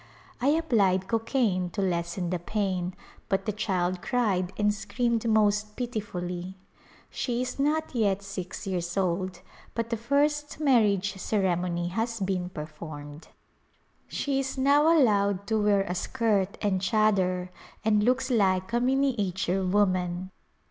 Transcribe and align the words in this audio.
I 0.41 0.47
applied 0.47 1.07
co 1.07 1.19
caine 1.19 1.69
to 1.73 1.81
lessen 1.83 2.31
the 2.31 2.39
pain 2.39 2.95
but 3.29 3.45
the 3.45 3.51
child 3.51 4.01
cried 4.01 4.51
and 4.57 4.73
screamed 4.73 5.29
most 5.29 5.75
pitifully. 5.75 6.55
She 7.11 7.39
is 7.43 7.59
not 7.59 7.93
yet 7.93 8.23
six 8.23 8.65
years 8.65 8.97
old 8.97 9.41
but 9.75 9.91
the 9.91 9.97
first 9.97 10.59
marriage 10.59 11.15
ceremony 11.17 11.89
has 11.89 12.19
been 12.19 12.49
performed. 12.49 13.27
She 14.07 14.39
is 14.39 14.57
now 14.57 14.91
allowed 14.97 15.45
to 15.45 15.61
wear 15.63 15.81
a 15.83 15.93
skirt 15.93 16.57
and 16.63 16.81
chadar 16.81 17.49
and 17.85 18.03
looks 18.03 18.31
like 18.31 18.73
a 18.73 18.79
miniature 18.79 19.63
woman. 19.63 20.31